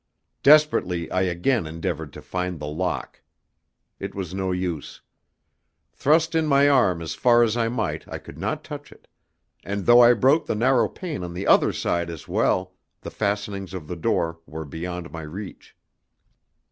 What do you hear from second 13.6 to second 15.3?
of the door were beyond my